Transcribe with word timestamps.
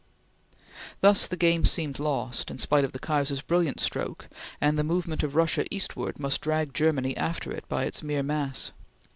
Thus 1.01 1.27
the 1.27 1.37
game 1.37 1.63
seemed 1.63 1.99
lost, 1.99 2.49
in 2.49 2.57
spite 2.57 2.83
of 2.83 2.91
the 2.91 2.97
Kaiser's 2.97 3.43
brilliant 3.43 3.79
stroke, 3.79 4.27
and 4.59 4.75
the 4.79 4.83
movement 4.83 5.21
of 5.21 5.35
Russia 5.35 5.63
eastward 5.69 6.19
must 6.19 6.41
drag 6.41 6.73
Germany 6.73 7.15
after 7.15 7.51
it 7.51 7.69
by 7.69 7.83
its 7.83 8.01
mere 8.01 8.23
mass. 8.23 8.71